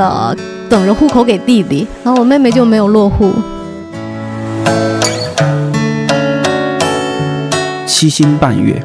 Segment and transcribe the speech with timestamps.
[0.00, 0.34] 了
[0.68, 3.30] 等着户口给弟弟，然后我妹妹就没有落户。
[7.86, 8.82] 七星半月，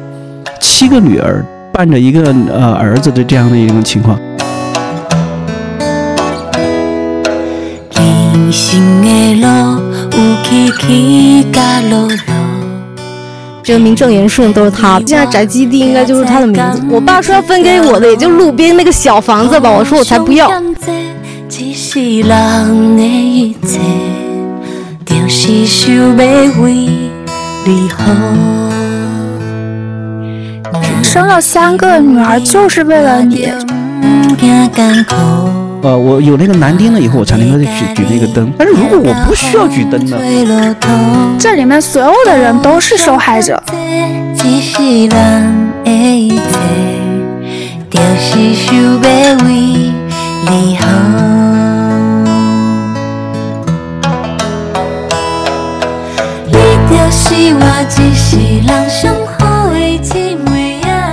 [0.60, 4.18] 七个女儿伴着一个呃儿子的这样的一种情况。
[7.94, 9.46] 人生的路
[10.12, 12.10] 有起起甲落落。
[13.62, 16.80] 这个名正言顺都是他，现在宅基地应该就是他的名字。
[16.88, 19.68] 我爸说要分给我的，也就路边那个小房子吧。
[19.68, 20.48] 我说我才不要。
[31.02, 33.48] 生了三个女儿就是为了你。
[35.82, 38.52] 呃，我有那个男丁了以后，我才能够举举那个灯。
[38.58, 40.16] 但是如果我不需要举灯呢？
[41.38, 43.62] 这里面所有的人都是受害者。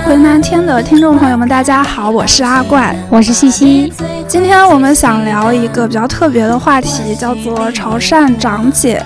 [0.04, 3.92] 回南天的听众朋友们，大家好，我是阿怪，我是西西。
[4.28, 9.04] 今天我们想聊一个比较特别的话题，叫做潮汕长姐。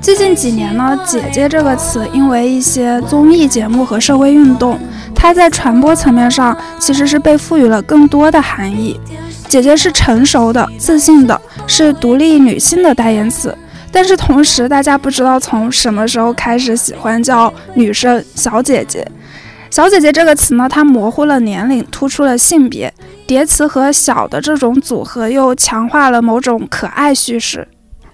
[0.00, 4.78] 最近几年呢，“姐姐”这个词因为一些综艺节目和社会运动，
[5.14, 8.98] 它在传播层面上其实是被赋予了更多的含义。
[9.50, 13.52] 姐姐是成熟的、自信的，是独立女性的代言词。
[13.90, 19.04] 但是同时，大家不知道从什么时候开始喜欢叫女生“小姐姐”。
[19.68, 22.94] 小姐姐这个词呢，它模糊了年龄，突出了性别，
[23.26, 27.66] 叠词和小的这种组合又强化了某种可爱叙事。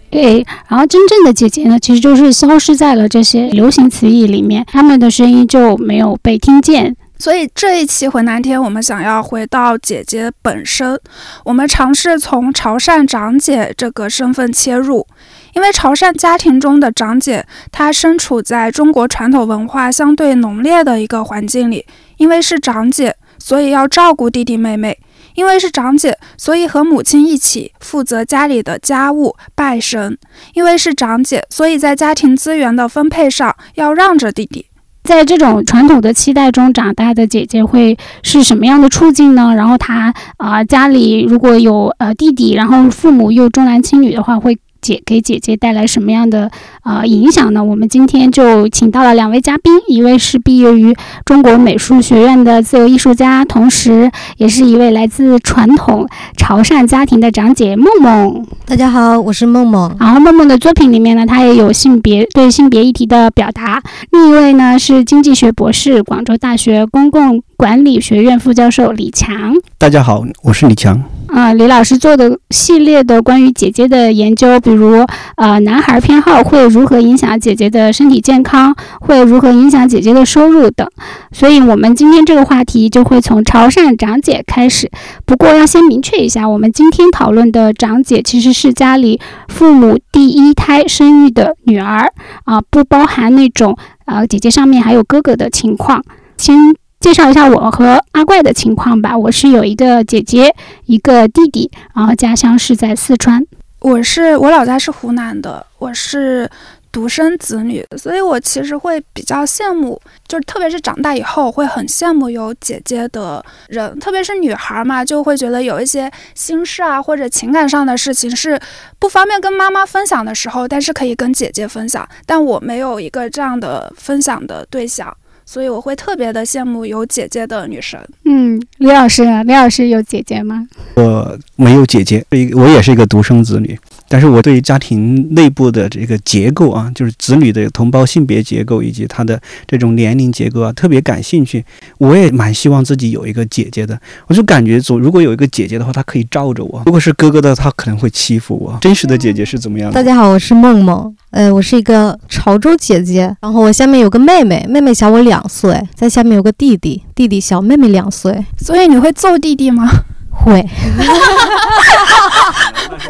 [0.08, 6.96] 对，然后真正的姐姐呢，其实就是消失在了这些流行词义里面，她们的声音就没有被听见。
[7.18, 11.00] 所以这一期回南天，我们想要回到姐姐本身，
[11.44, 15.06] 我们尝试从潮汕长姐这个身份切入。
[15.54, 21.86] 因为潮汕家庭中的长姐，她身处在中国传统文化相对浓烈的一个环境里。
[22.18, 24.92] 因为是长姐，所以要照顾弟弟妹妹；
[25.34, 30.14] 因为是长姐，所以和母亲一起负责家里的家务、拜神；
[30.54, 34.66] 因为是长姐，所以在家庭资源的分配上要让着弟弟。
[35.06, 39.54] 在这种传统的期待中长大的姐姐会是什么样的处境呢？
[39.54, 44.58] 然后她啊，家里如果有呃弟弟，然后父母又重男轻女的话，会。
[44.80, 46.50] 姐给姐姐带来什么样的
[46.84, 47.62] 呃影响呢？
[47.62, 50.94] 我们今天就请到了两位嘉宾，一位是毕业于
[51.24, 56.06] 中国美术学院的自由艺术家，同时也是一位来自传统
[56.36, 58.46] 潮汕家庭的长姐梦梦。
[58.64, 59.94] 大家好，我是梦梦。
[59.98, 63.82] 然后梦梦的作品里面呢，她也有性别对性别议题的表达。
[64.10, 69.54] 另一位呢是经济学博士，广州大学公共管理学院副教授李强。
[69.78, 71.02] 大家好，我是李强。
[71.28, 75.04] 啊，李老师做的系列的关于姐姐的研究，比如
[75.36, 80.88] 呃，男孩偏好会如何影响姐姐的身体健康，会如何影响姐姐的收入等。
[81.32, 84.90] 所以，我们今天这个话题就会从潮汕长姐开始。
[85.26, 92.10] 不过，要先明确一下，我们今天讨论的长姐其实是家里父母第一胎生育的女儿
[92.44, 93.76] 啊，不包含那种
[94.06, 96.02] 呃姐姐上面还有哥哥的情况。
[96.38, 96.56] 先。
[97.06, 99.16] 介绍一下我和阿怪的情况吧。
[99.16, 100.52] 我是有一个姐姐，
[100.86, 103.40] 一个弟弟，然后家乡是在四川。
[103.78, 106.50] 我是我老家是湖南的，我是
[106.90, 118.58] 独生子女，所以我其实会比较羡慕，就是特别是长大以后会很羡慕有姐姐的人，特别是女孩嘛，就会觉得有一些心事啊或者情感上的事情是
[118.98, 122.04] 不方便跟妈妈分享的时候，但是可以跟姐姐分享。
[122.26, 125.16] 但我没有一个这样的分享的对象。
[125.46, 127.98] 所以我会特别的羡慕有姐姐的女生。
[128.24, 130.66] 嗯，李老师，李老师有姐姐吗？
[130.96, 132.22] 我没有姐姐，
[132.54, 133.78] 我也是一个独生子女。
[134.08, 141.64] 但是我对于家庭内部的这个结构啊，就是子女的同胞性别结构以及他的这种年龄结构啊，特别感兴趣。
[141.98, 143.98] 我也蛮希望自己有一个姐姐的。
[144.26, 148.78] 我就感觉，总如果有一个姐姐的话，她可以罩着我；如果是哥哥的，他可能会欺负我。
[148.80, 149.94] 真实的姐姐是怎么样的？
[149.94, 151.14] 大家好，我是梦梦。
[151.30, 158.44] 呃，我是一个潮州姐姐，然后我下面有个妹妹，妹妹小我两岁，在下面有个弟弟，弟弟小妹妹两岁。
[158.58, 159.90] 所以你会揍弟弟吗？
[160.36, 160.64] 会。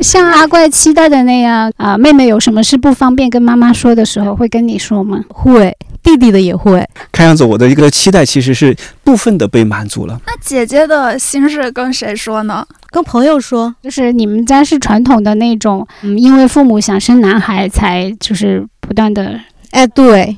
[0.01, 5.23] 像阿怪期待的那样啊，妹妹有什么事不方便跟妈妈说的时候，会跟你说吗？
[5.29, 6.87] 会，弟弟的也会。
[7.13, 10.21] 看样子我的一个期待其实是部分的被满足了。
[10.27, 12.67] 那姐姐的心事跟谁说呢？
[12.91, 13.75] 跟朋友说。
[13.83, 19.41] 就是你们家是传统的那种，嗯，因为父母想生男孩才就是不断的。
[19.71, 20.37] 哎，对。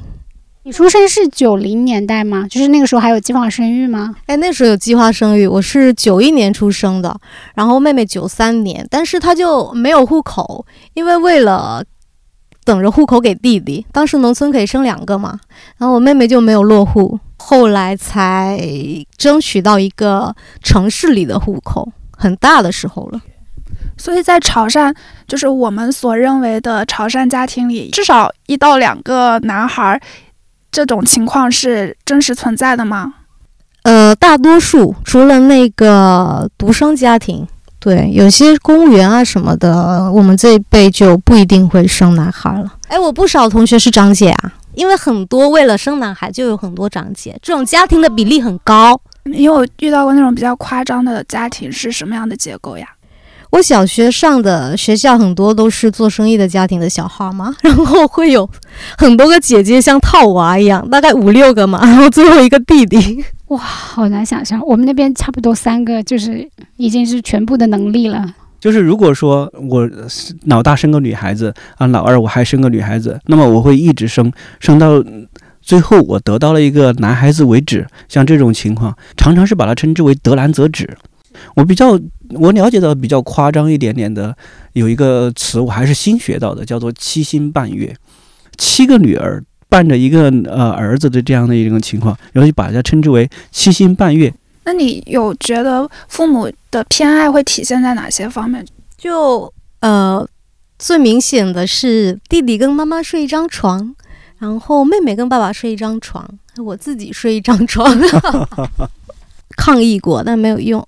[0.69, 2.47] 你出生是九零年代吗？
[2.50, 4.15] 就是那个时候还有计划生育吗？
[4.26, 7.19] 哎，那时候有计划生育，我是九一年出生的，
[7.55, 11.82] 然后妹妹九三年，但是她就没有户口，因为为了
[12.67, 15.41] 等着户口给弟弟，当时农村可以生两个嘛，
[15.79, 18.61] 然后我妹妹就没有落户，后来才
[19.17, 23.19] 争取到一个城市里的户口，很大的时候了。
[23.97, 24.94] 所以在潮汕，
[25.26, 29.99] 就是我们所认为的潮汕家庭里，至少一到两个男孩。
[30.79, 33.13] 这种情况是真实存在的吗？
[33.83, 37.45] 呃，大多数除了那个独生家庭，
[37.81, 42.75] 对，有些公务员啊什么的，我们这一辈就不一定会生男孩了。
[42.87, 49.01] 哎，我不少同学是长姐啊，因为很多为了生男孩就有很多长姐，这种家庭的比例很高。
[49.25, 52.87] 因为我遇到过那种比较夸张的家庭是什么样的结构呀？
[53.50, 58.49] 我小学上的学校很多都是做生意的家庭的小孩嘛， 然后会有
[58.97, 64.61] 很多个姐姐像套娃一样，大概五六个嘛， 然后最后一个弟弟，哇，好难想象。
[64.67, 66.47] 我们那边差不多三个，就是
[66.77, 68.35] 已经是全部的能力了。
[68.61, 69.89] 就是如果说我
[70.47, 75.03] 老大生个女孩子啊，老二我还生个女孩子，那么我会一直生，生到
[75.62, 77.87] 最后我得到了一个男孩子为止。
[78.09, 80.99] 像这种情况，常常是把它称之为得男则止。
[81.55, 81.99] 我比较
[82.31, 84.37] 我了解到比较夸张一点点的，
[84.73, 87.94] 有一个词我还是新学到的，叫做七星伴月，
[88.56, 94.32] 七个女儿伴着一个呃儿子的这样的一种情况，然后就把它称之为七星伴月。
[94.64, 98.64] 那你有觉得父母的偏爱会体现在哪些方面？
[98.99, 100.26] 就呃
[100.79, 103.94] 最明显的是弟弟跟妈妈睡一张床，
[104.38, 106.29] 然后妹妹跟爸爸睡一张床，
[106.62, 107.99] 我自己睡一张床，
[109.56, 110.87] 抗议过但没有用。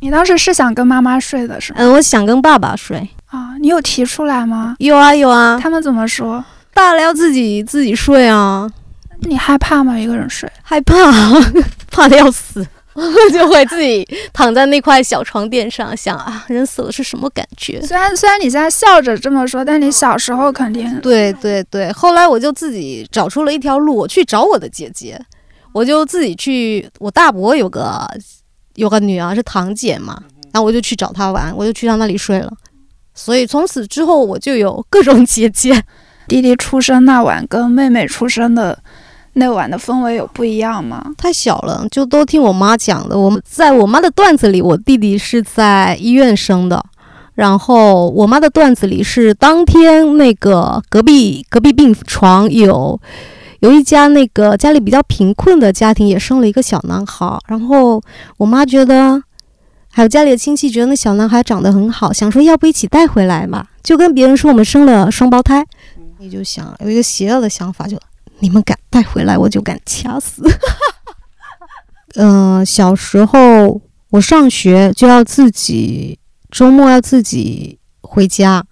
[0.00, 1.78] 你当时是想跟妈妈睡的是吗？
[1.80, 3.56] 嗯，我想跟爸爸睡啊。
[3.60, 4.76] 你有提出来吗？
[4.78, 5.58] 有啊有啊。
[5.60, 6.44] 他们怎么说？
[6.72, 8.68] 大了要自己自己睡啊。
[9.22, 9.98] 你害怕吗？
[9.98, 10.48] 一个人睡？
[10.62, 10.94] 害怕，
[11.90, 12.64] 怕的要死，
[13.32, 17.82] 就会自己躺在那块小床垫上，想啊，人死了是什么感觉？
[17.82, 21.00] 虽然虽然你现在笑着这么说，但你小时候肯定……
[21.00, 21.90] 对对对。
[21.92, 25.20] 后来我就自己找出了一条路，我去找我的姐姐，
[25.72, 26.88] 我就自己去。
[27.00, 28.08] 我大伯有个。
[28.78, 30.22] 有个女儿是堂姐嘛，
[30.52, 32.52] 然后我就去找她玩，我就去她那里睡了。
[33.12, 35.82] 所以从此之后，我就有各种姐姐。
[36.28, 38.78] 弟弟出生那晚跟妹妹出生的
[39.32, 41.04] 那晚的氛围有不一样吗？
[41.16, 43.18] 太小了，就都听我妈讲的。
[43.18, 46.84] 我们在我妈的段子里，我弟弟是在医院生的，
[47.34, 53.00] 然后我妈的段子里是当天那个隔壁隔壁病床有。
[53.60, 58.00] 有一家那个家里比较贫困的家庭也生了一个小男孩，然后
[58.36, 59.20] 我妈觉得，
[59.90, 65.66] 还有家里的亲戚觉得那小男孩长得很好，想说要不一起带回来嘛，就跟别人说我们生了双胞胎，
[66.18, 67.98] 你就想有一个邪恶的想法，就
[68.38, 70.42] 你们敢带回来，我就敢掐死。
[72.14, 76.16] 嗯，小时候我上学就要自己
[76.50, 78.64] 周末要自己回家，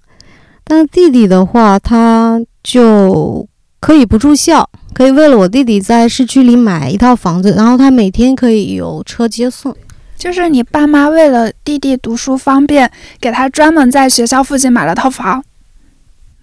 [0.63, 3.49] 但是弟弟的话他就。
[3.87, 9.73] 可以不住校，可以为了我弟弟在市区里买一套房子，然后他每天可以有车接送。
[10.19, 12.91] 就是你爸妈为了弟弟读书方便，
[13.21, 15.41] 给他专门在学校附近买了套房，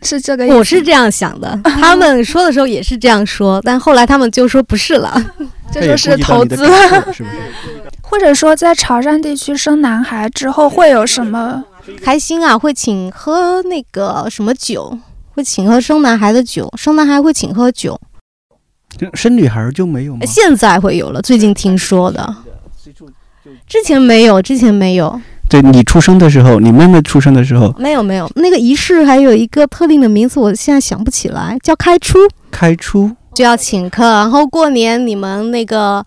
[0.02, 0.56] 是这个意思？
[0.56, 5.22] 我是这样想的， 他们说的时候也是这样说，但后来他们就说不是了，
[5.70, 7.26] 这就是投资，是不是？
[8.02, 11.62] 或者说在潮汕地区生男孩之后会有什么
[12.02, 12.58] 开心啊？
[12.58, 14.98] 会请喝那个什么酒？
[15.34, 18.00] 会请喝生男孩的酒，生男孩会请喝酒，
[19.14, 20.26] 生女孩就没有吗？
[20.26, 22.36] 现在会有了，最近听说的，
[23.68, 25.20] 之前没有，之前没有。
[25.50, 32.20] 对你出生的时候，你妹妹出生的时候，没有没有，那个仪式还有一个特定的名字，我现在想不起来，叫开出。
[32.52, 36.06] 开出就要请客，然后过年你们那个。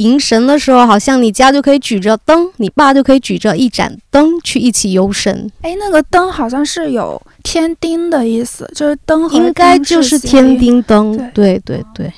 [0.00, 5.50] 迎神的时候，好像你家就可以举着灯，你爸就可以举着一盏灯去一起游神。
[5.60, 11.30] 哎，那个灯好像是有天丁的意思，就是灯应该就是天丁灯。
[11.34, 12.10] 对对对，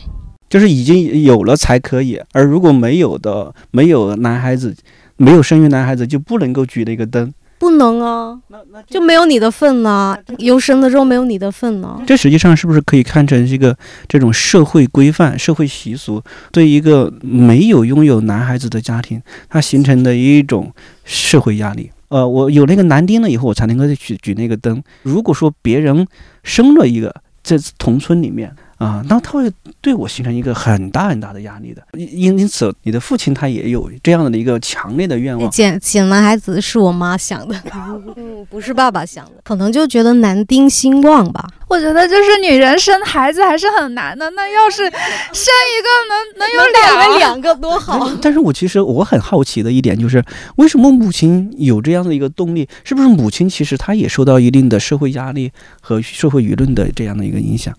[0.48, 4.74] 就是已经有了才可以，而如果没有的，没有男孩子，
[5.16, 7.32] 没有生育男孩子就不能够举那个灯。
[7.62, 10.18] 不能啊，那那就没有你的份呢。
[10.38, 11.96] 游神的时候没有你的份呢。
[12.04, 13.78] 这实际上是不是可以看成一个
[14.08, 20.72] 这种社会规范、社会习俗，对一个没有拥有男孩子的家庭，它形成的一种
[21.04, 21.88] 社会压力？
[22.08, 24.82] 呃，我有那个男丁了以后，我才能够举举那个灯。
[25.04, 26.04] 如果说别人
[26.42, 27.14] 生了一个
[27.44, 28.52] 在同村里面。
[28.82, 31.82] 啊，那他会对我形成一个很大很大的压力的。
[31.96, 35.48] 因因此，你的父亲他也有这样的一个强烈的愿望。
[35.50, 37.54] 捡捡男孩子是我妈想的，
[38.16, 41.48] 嗯，不是爸爸想的，可能就觉得男丁兴旺吧。
[41.68, 48.10] 我觉得就是女人生孩子还是很难的，那要是生一个能能有两个两个多好。
[48.20, 50.22] 但是我其实我很好奇的一点就是，
[50.56, 52.68] 为什么母亲有这样的一个动力？
[52.84, 57.74] 是不是母亲其实她也受到一定的社会压力和社会舆论的这样的一个影响？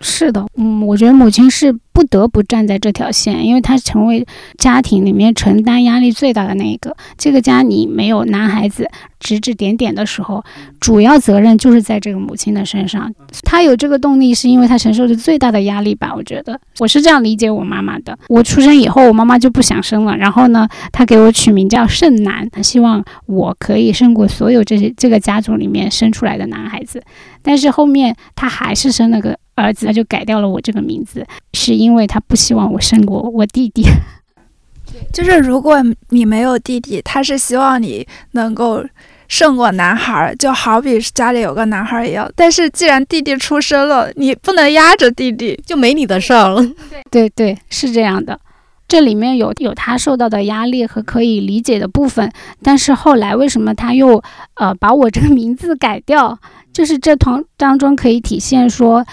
[0.00, 4.24] 是的，嗯，我觉得母亲是不得不站在这条线，因为她成为
[4.56, 6.96] 家庭里面承担压力最大的那一个。
[7.16, 8.88] 这个家你没有男孩子
[9.18, 10.44] 指指点点的时候，
[10.78, 13.12] 主要责任就是在这个母亲的身上。
[13.42, 16.14] 她有这个动力，是因为她承受着最大的压力吧？
[16.14, 18.16] 我觉得我是这样理解我妈妈的。
[18.28, 27.02] 我出生以后，我妈妈就不想生了，然后呢，她给我取名叫圣男，她希望我可以胜过所有这些这个家族里面生出来的男孩子。
[27.42, 29.36] 但是后面她还是生了个。
[29.60, 33.84] 儿子他就改掉了我这个名字，是因为他不希望我胜过我弟弟。
[35.12, 35.76] 就是如果
[36.10, 38.82] 你没有弟弟，他是希望你能够
[39.28, 42.28] 胜过男孩，就好比家里有个男孩一样。
[42.34, 46.66] 但是既然弟弟出生了，你不能压着弟弟，就没你的事儿了。
[47.10, 48.40] 对对，是这样的。
[48.88, 54.22] 这里面有有他受到的压力和可以理解的部分，但是后来为什么他又
[54.54, 56.38] 呃把我这个名字改掉？
[56.72, 59.06] 就是这同当中可以体现说。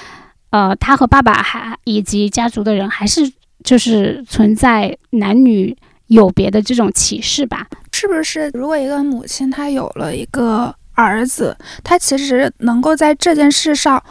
[0.56, 3.30] 呃，他和爸爸还以及家族的人还是
[3.62, 5.76] 就是存在男女
[6.08, 7.68] 有别的这种歧视吧？
[7.92, 8.50] 是不是？
[8.54, 14.02] 如果一个母亲她有了一个儿子，她其实能够在这件事上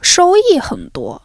[0.00, 1.20] 收益很多。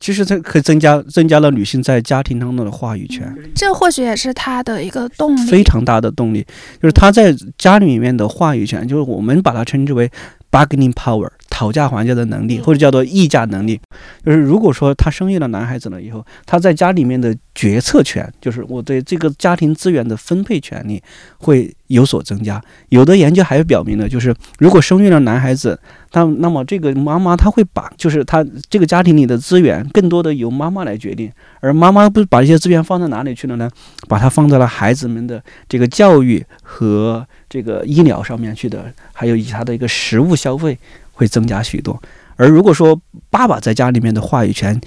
[0.00, 3.32] 其实这可以增加增加了女性在家庭当中的话语权。
[3.54, 6.44] 这或许也是她的一个动力，非常大的动力，
[6.82, 10.10] 就是她在家里面的话语权，就是我们把它称之为
[10.50, 11.30] bargaining power。
[11.54, 13.80] 讨价还价的能力，或者叫做议价能力，
[14.26, 21.00] 就是如果说他生育了男孩子了以后，他在家里面的决策权，就是我对这个家庭资源的分配权利
[21.38, 22.60] 会有所增加。
[22.88, 25.78] 有的研究还表明呢，就是如果生育了男孩子，
[26.12, 31.30] 那那么这个妈妈她会把，就是他这个家庭里的资源更多的由妈妈来决定，
[31.60, 33.70] 而妈妈不是把这些资源放在哪里去了呢？
[34.08, 40.76] 把它放在了孩子们的这个教育和这个医疗上面去的，还有以及他的一个食物消费。
[41.14, 41.98] 会增加许多，
[42.34, 44.78] 而如果说爸爸在家里面的话语权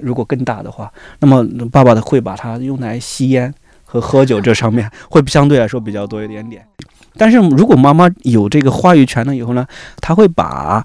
[0.00, 6.66] 如果更大的话，那么爸爸的会把它用来吸烟和喝酒这上面会相对来说比较多一点点。
[7.14, 9.64] 但是如果妈妈有这个话语权了以后呢，
[10.00, 10.84] 他会把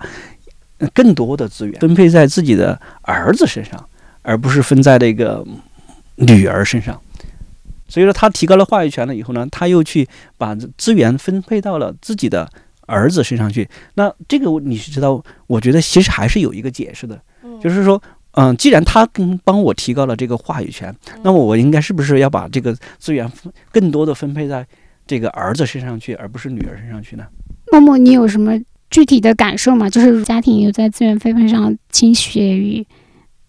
[0.94, 3.84] 更多的资源分配在自己的儿子身上，
[4.22, 5.44] 而不是分在这个
[6.18, 7.01] 女儿身上。
[7.88, 12.48] 所以说，他提高了话语权了以后呢，他又去把资源分配到了自己的。
[12.86, 15.24] 儿子身上去，那这个你是知道？
[15.48, 17.20] 我觉得其实还是有一个解释的，
[17.62, 18.01] 就是说，
[18.32, 23.32] 嗯，既然他跟帮我提高了这个话语权，那么我应该是不是要把这个资源
[23.72, 24.65] 更多的分配在
[25.08, 27.25] 这个儿子身上去，而不是女儿身上去呢？
[27.72, 29.89] 默默，你有什么具体的感受吗？
[29.89, 32.86] 就是家庭有在资源分配上倾斜于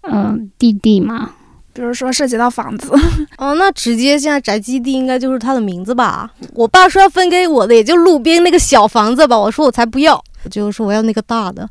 [0.02, 1.32] 嗯弟弟吗？
[1.76, 2.90] 比如说涉及到房子，
[3.36, 6.32] 哦，那直接现在宅基地应该就是他的名字吧？
[6.54, 9.38] 我爸说要分给我的，也就路边那个小房子吧。
[9.38, 10.18] 我说我才不要，
[10.50, 11.68] 就说我要那个大的。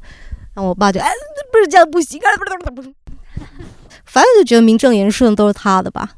[0.54, 1.10] 然后我爸就哎，
[1.52, 2.94] 不是这样不行啊，不是不是不是，
[4.06, 6.12] 反正就觉得名正言顺都是他的吧。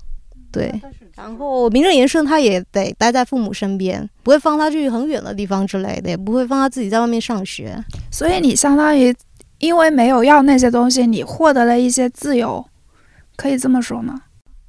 [0.51, 0.82] 对，
[1.15, 7.82] 然后名正言顺他也得待在父母身边，不会放他去很远的地方之类的，也不会放他自己在外面上学。
[8.12, 9.15] 所以你相当于
[9.60, 12.65] 因为没有要那些东西，你获得了一些自由。
[13.38, 14.15] 可以这么说吗？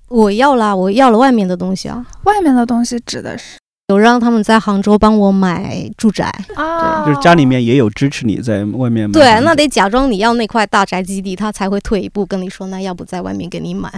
[0.08, 2.06] 我要啦，我要了外面的东西啊。
[2.24, 3.58] 外面的东西指的是
[3.88, 9.12] 有让他们在杭州帮我买住宅啊，就是家里面也有支持你在外面买。
[9.12, 13.90] 对，那得假装你要那块大宅基地，他才会退一步跟你说，那要不在外面给你买。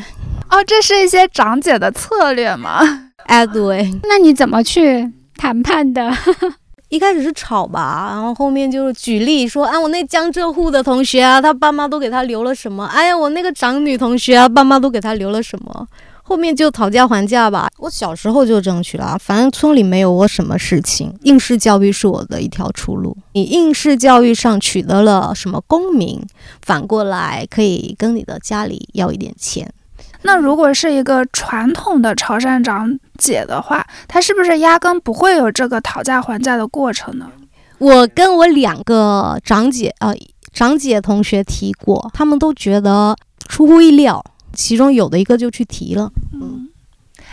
[0.48, 2.80] 哦，这是一些长姐的策略吗？
[3.26, 3.90] 哎，对。
[4.08, 6.12] 那你怎么去谈判的？
[6.90, 12.84] 一开始是吵吧，然后后面就是举例说，啊，我那江浙沪的同学啊，他爸妈都给他留了什么？
[12.86, 15.86] 哎呀，我那个长女同学啊，爸妈都给他留了什么？
[16.24, 17.68] 后面就讨价还价吧。
[17.78, 23.16] 我小时候就争取了，反正村里没有我什么事情，应试教育是我的一条出路。
[23.34, 26.20] 你应试教育上取得了什么功名，
[26.60, 29.72] 反过来可以跟你的家里要一点钱。
[30.22, 37.30] 那如果是一个传统的潮汕长姐的话，她是不是压根不会有这个讨价还价的过程呢？
[37.78, 40.12] 我跟我两个长姐呃
[40.52, 43.14] 长姐同学提过，他们都觉得
[43.46, 46.10] 出乎意料，其中有的一个就去提了。
[46.34, 46.68] 嗯，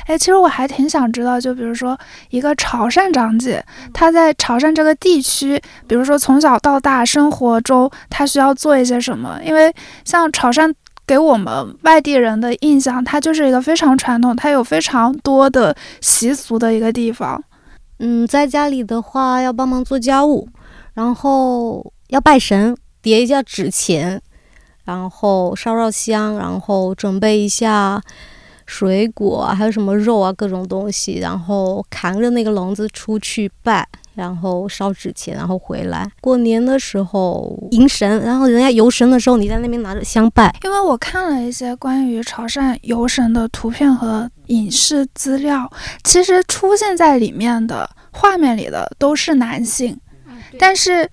[0.06, 1.98] 哎，其实我还挺想知道，就比如说
[2.29, 9.39] 一个潮汕长姐，她在潮汕这个地区，比如说从小到大生活中，她需要做一些什么？
[9.44, 9.74] 因为
[10.06, 10.74] 像潮汕。
[11.08, 17.42] 给我们外地人的印象，它就是一个非常传统，它有非常多的习俗的一个地方。
[18.00, 20.48] 嗯，在家里的话要帮忙做家务，
[20.94, 24.22] 然后要拜神，叠一下纸钱，
[24.84, 28.02] 然后烧烧香，然后准备一下
[28.66, 33.88] 水果，还有什么肉啊，各种东西，然后扛着那个笼子出去拜。
[34.18, 36.10] 然后烧纸钱，然后回来。
[36.20, 40.54] 过年的时候迎神，然后人家游神的时候，你在那边拿着香拜。
[40.64, 45.72] 因为我看了一些关于潮汕游神的图片和影视资料，
[46.04, 49.96] 其实出现在里面的画面里的都是男性，
[50.58, 51.08] 但是。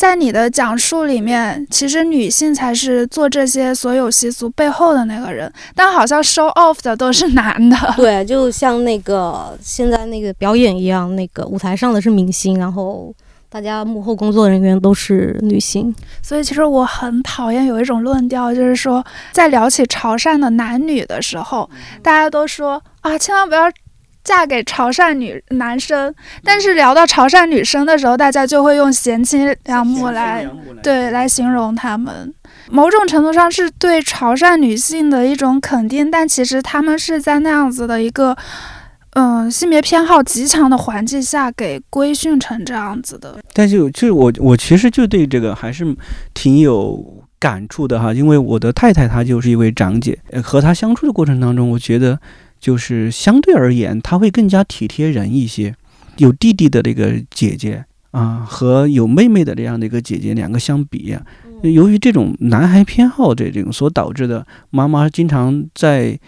[0.00, 7.76] 在你的讲述里面，其实女性才是做这些所有习俗背后的那个人，但好像 show off 的都是男的。
[7.98, 13.14] 对，就像那个现在那个表演一样，那个舞台上的是明星，然后
[13.50, 15.94] 大家幕后工作人员都是女性。
[16.22, 21.68] 所以其实我很讨厌有一种论调，就是说在聊起潮汕的男女的时候，
[22.02, 23.70] 大家都说啊，千万不要。
[24.30, 30.48] 嫁给潮汕女男生，但是聊到潮汕女生的时候，大家就会用贤妻良母来
[30.84, 32.32] 对来形容她们。
[32.70, 38.36] 某种程度上是对潮汕女性的一种肯定，但其实她们是在那样子的一个
[39.14, 43.36] 嗯性别偏好极强的环境下给规训成这样子的。
[43.52, 45.84] 但是就是我我其实就对这个还是
[46.34, 47.04] 挺有
[47.40, 52.20] 感触的哈，因为我的太太她就是一位长姐，和她相处的过程当中，我觉得。
[52.60, 55.74] 就是相对而言，他会更加体贴人一些。
[56.18, 61.16] 有弟弟的这个姐姐啊，和有妹妹的这样的一个姐姐，两个相比，
[61.62, 66.18] 由于这种男孩偏好这种所导致的，妈妈经常在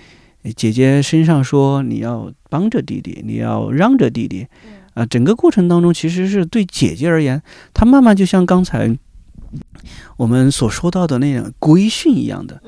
[0.56, 4.46] 姐姐身上说：“你要帮着弟弟，你要让着弟弟。”
[4.94, 8.94] 啊，整个过程当中，其实是对姐姐而言，她慢慢就像刚才
[10.16, 12.62] 我们所说到的那样规训一样的。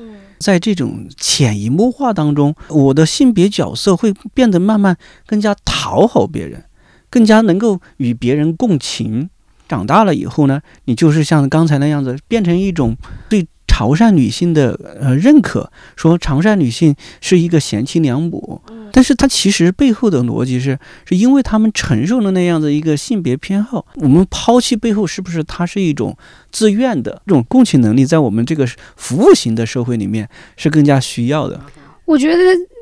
[0.45, 6.63] 在这种潜移默化当中，我的性别角色会变得慢慢更加讨好别人，
[7.09, 9.31] 更加能够与别人共情。
[9.67, 12.95] 长大了以后呢，你就是像刚才那样子，变成一种
[13.27, 13.47] 对。
[13.75, 18.61] 潮汕女性的呃认可，说潮汕女性是一个贤妻良母，
[18.93, 23.85] 但是她其实背后的逻辑是，是因为她们承受了那样的一个性别偏好。
[23.95, 26.17] 我们抛弃背后是不是它是一种
[26.53, 31.59] 自愿的这种共情能力，在我们这个服务型的社会里面是更加需要的。
[32.05, 32.37] 我觉得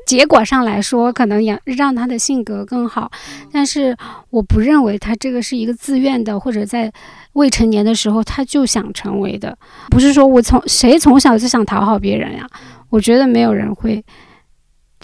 [0.06, 3.10] 结果上来说，可能养让他的性格更好，
[3.52, 3.96] 但是
[4.30, 6.92] 我不认为他这个是一个自愿的，或者在。
[7.34, 9.58] 未成年的时候，他就想成为的，
[9.90, 12.46] 不是说我从谁从小就想讨好别人呀？
[12.90, 14.04] 我觉得没有人会。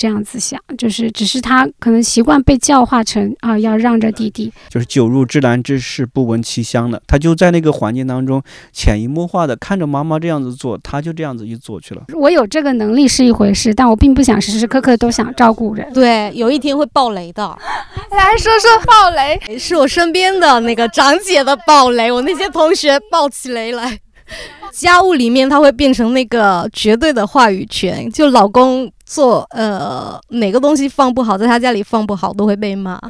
[0.00, 4.50] 这样子想，就是只是他可能习惯被教化成啊，要让着弟弟。
[4.70, 7.02] 就是久入芝兰之室，不闻其香的。
[7.06, 12.04] 他就在那个环境当中，潜移默化的看着妈妈这样子做，他就这样子去做去了。
[12.14, 15.86] 我有这个能力是一回事，但我并不想时时刻刻都想照顾人。
[15.92, 17.42] 对，有一天会爆雷的。
[18.10, 23.98] 来说说爆雷，是我身边的那个长姐的爆雷，我那些同学爆起雷来。
[24.72, 33.00] 家务里面，他会变成那个绝对的话语权，就老公做呃哪个东西放不好，在他家里放不好都会被骂。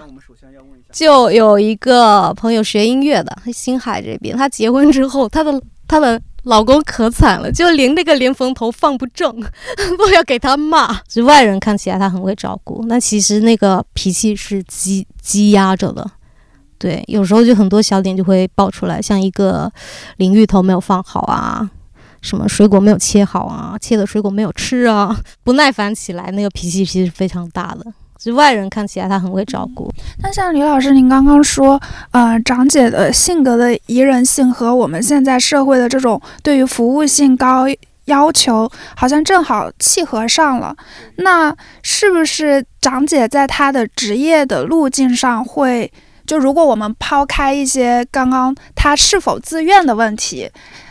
[0.90, 9.33] 就有一个朋友学音乐的，星海这边，她结婚之后，她的她的老公可惨了，就连那个莲蓬头放不正
[9.96, 11.00] 都要给他骂。
[11.06, 16.11] 就外人看起来他很会照顾，那其实那个脾气是积积压着的。
[16.80, 19.70] 对，有时候就很多小点就会爆出来，像一个
[20.16, 21.68] 淋浴头没有放好啊，
[22.22, 25.14] 什么水果没有切好啊，切的水果没有吃啊，
[25.44, 27.84] 不耐烦起来，那个脾气其实非常大的。
[28.18, 31.78] 就外人看起来他很会照顾，那像李老师您刚刚说，
[32.12, 37.66] 呃，长姐的性格的宜人性和我们现在社会的这种对于服务性高
[38.06, 40.74] 要求，好像正好契合上了。
[41.16, 45.92] 那是不是长姐在她的职业的路径上会？
[46.30, 50.48] 就如果我们抛开一些刚刚他是否自愿的问题，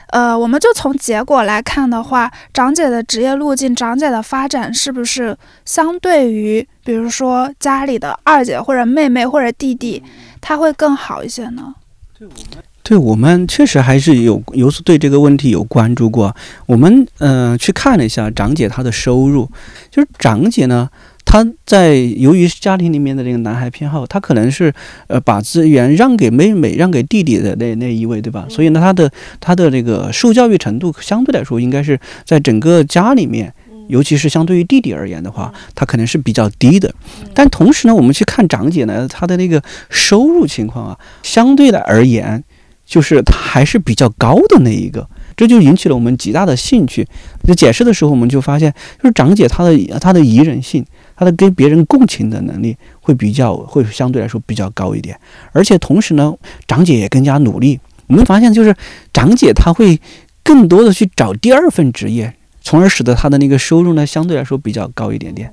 [0.08, 10.04] 呃，我们就从结果来看的话，长姐的职业路径，长姐的发展是不是相对于，比如说家里的二姐或者妹妹或者弟弟，
[10.42, 11.74] 他会更好一些呢？
[12.18, 16.36] 对我们，对我们确实还是有有所对这个问题有关注过。
[16.66, 19.50] 我们嗯去看了一下长姐她的收入，
[19.90, 20.90] 就是长姐呢。
[21.32, 24.74] 他在由于家庭里面的这个男孩偏好，他可能是
[25.06, 28.48] 呃把资源让给妹妹、让给弟弟的那那一位，对吧？
[28.50, 33.54] 所以呢，他的他的这个受教育程度相对来说，应该是在整个家里面，
[33.90, 36.92] 尤其是相对于弟弟而言的话，他可能是比较低的。
[37.36, 39.62] 但同时呢，我们去看长姐呢，她的那个
[39.92, 42.44] 收入情况啊，相对的而言，
[42.88, 45.08] 就是她还是比较高的那一个。
[45.40, 47.08] 这就引起了我们极大的兴趣。
[47.48, 48.70] 就解释的时候，我们就发现，
[49.02, 55.18] 就是长姐她的她的宜人性，她的跟别人共情的能力会比较会相对来说比较高一点，
[55.54, 56.36] 而且同时呢，
[56.68, 57.80] 长姐也更加努力。
[58.08, 58.76] 我们发现，就是
[59.14, 59.98] 长姐她会
[60.44, 65.50] 更多的去找第二份职业，从而使得她的那个收入呢相对来说比较高一点点。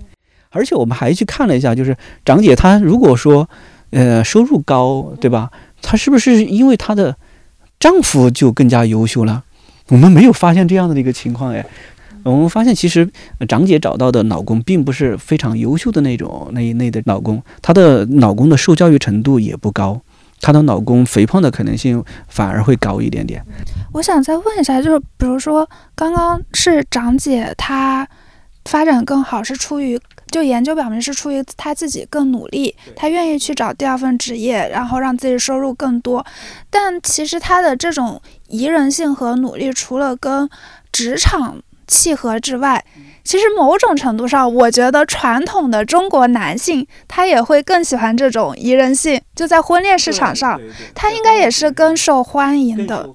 [0.51, 3.49] 而且我们还去看了一下，就是长姐她如果说
[3.91, 5.51] 呃收入高，对吧？
[5.81, 7.15] 她是不是因为她的
[7.79, 9.45] 丈夫就更加优秀了？
[9.89, 11.65] 我们没有发现这样的一个情况哎。
[12.23, 13.09] 我们发现其实
[13.49, 20.01] 长姐找到的老公并不是非常优秀的那种那一类的老公，她的老公的受教育程度也不高。
[20.41, 23.41] 她的老公肥胖的可能性反而会高一点点。
[23.93, 28.07] 我想再问一下，就是比如说，刚刚是长姐她
[28.65, 29.97] 发展更好，是出于
[30.31, 36.25] 就研究表明是出于他自己更努力，他愿意去找第二份职业，然后让自己收入更多。
[36.69, 40.49] 但其实他的这种宜人性和努力，除了跟
[40.93, 42.85] 职场契合之外，
[43.23, 50.61] 其实某种程度上，我觉得传统的中国男性他也会更喜欢这种宜人性，就在婚恋市场上，
[50.95, 53.09] 他应该也是更受欢迎的。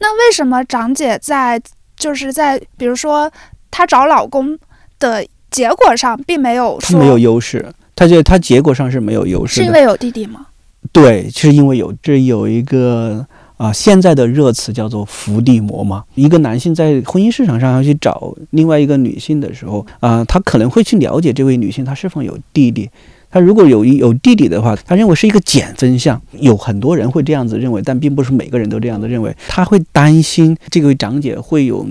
[0.00, 1.60] 那为什么长姐在
[1.96, 3.30] 就是在比如说
[3.70, 4.58] 她找老公
[4.98, 7.64] 的结果上并没有说没有优势？
[7.96, 10.46] 他就他结果上是没有优势，是因为有弟弟吗？
[10.92, 13.26] 对，是因为有这有一个。
[13.56, 16.02] 啊，现在的热词叫做伏地魔嘛。
[16.16, 22.90] 一个男性在婚姻市场上要去找另外一个女性的时候，啊，他可能会去了解这位女性她是否有弟弟。
[23.30, 26.20] 他如果有有弟弟的话，他认为是一个减分项。
[26.32, 29.34] 有很多人会这样子认为，但并不是每个人都这样子认为。
[29.48, 31.86] 他会担心这个长姐会有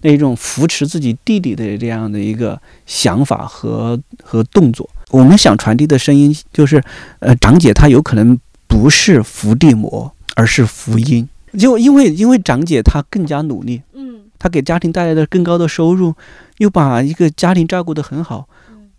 [0.00, 4.88] 那种扶持自己弟弟的这样的一个想法和和动作。
[5.10, 6.82] 我们想传递的声音就是，
[7.20, 10.12] 呃，长姐她有可能不是伏地魔。
[10.38, 11.26] 而是福音，
[11.58, 16.14] 就因为因为长姐她更加努力，嗯，她给家庭带来的更高的收入，
[16.58, 18.46] 又把一个家庭照顾得很好，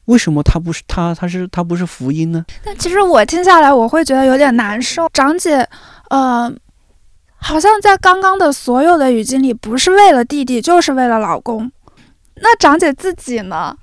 [0.05, 2.43] 为什么她不是她她是她不是福音呢？
[2.65, 5.07] 但其实我听下来我会觉得有点难受。
[5.13, 5.57] 长姐，
[6.10, 6.51] 呃，
[7.38, 11.71] 好像在刚刚的所有的语境里，不是为了弟弟，就是为了老公。
[12.36, 13.76] 那长姐自己呢？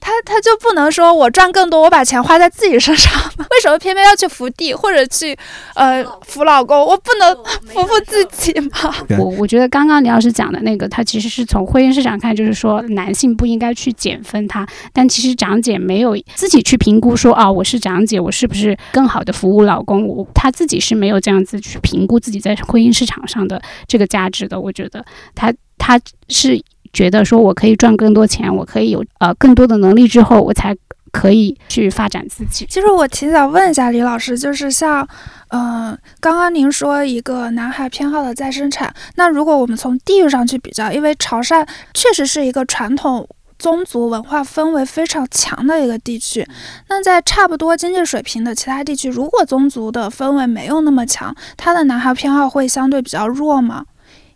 [0.00, 3.44] 他他就不能说我赚更多，我把钱花在自己身上吗？
[3.50, 5.36] 为什么偏偏要去扶地或者去
[5.74, 6.78] 呃扶老公？
[6.80, 7.36] 我不能
[7.66, 8.94] 扶扶 自己吗？
[9.18, 20.06] 我我觉得刚刚李老师讲的那个，他其实是从婚姻市场看，就是说男性不应该去减分他，但其实长姐没有自己去评估说啊，我是长姐，我是不是更好的服务老公？
[20.08, 24.58] 我他自己是没有这样子去评估自己在婚姻市场上的这个价值的。
[24.58, 26.62] 我觉得他他是。
[26.92, 30.76] 觉得说我可以赚更多钱，我可以有呃更多的能力之后，我才
[31.12, 32.66] 可以去发展自己。
[32.68, 35.06] 其实我挺想问一下李老师，就是像，
[35.48, 46.46] 嗯，刚刚您说一个男孩偏好的再生产，那如果我们从地域上去比较，因为潮汕确实是一个传统宗族文化氛围非常强的一个地区，
[46.88, 53.84] 那在差不多经济水平的其他地区，如果宗族的氛围没有那么强，他的男孩偏好会相对比较弱吗？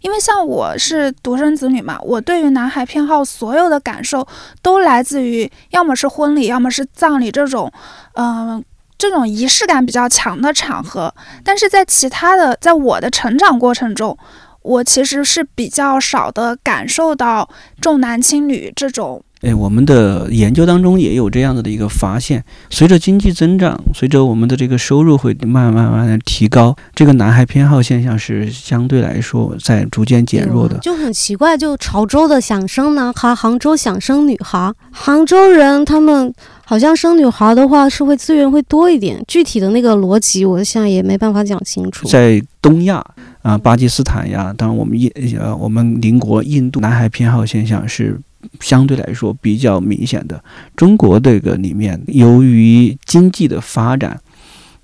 [0.05, 4.27] 因为像我是独生子女嘛，我对于男孩偏好所有的感受
[4.61, 7.73] 都来自于要么是婚礼，要么是葬礼这种，
[8.13, 8.63] 嗯，
[8.99, 11.15] 这种仪式感比较强的场合。
[11.43, 14.15] 但是在其他的，在我的成长过程中，
[14.61, 17.49] 我其实是比较少的感受到
[17.81, 19.25] 重男轻女这种。
[19.45, 30.79] 哎，我们的研究当中也有这样子的一个发现：随着经济增长，随着我们的这个收入会慢慢慢慢的提高，这个男孩偏好现象是相对来说在逐渐减弱的。
[30.79, 34.73] 就很奇怪，就潮州的想生男孩，杭州想生女孩。
[34.91, 36.33] 杭州人他们
[36.65, 42.09] 好像生女孩的话社会资源会多一点，具体的那个逻辑我现在也没办法讲清楚。
[42.09, 43.05] 在东亚
[43.43, 48.19] 啊，巴基斯坦呀，当然我们印呃我们邻国印度，男孩偏好现象是。
[48.61, 50.43] 相对来说比较明显的，
[50.77, 54.21] 中国这个里面，由于经济的发展，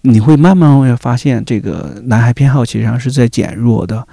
[0.02, 4.06] 你会慢慢会发现，这个男孩偏好其实上是在减弱的。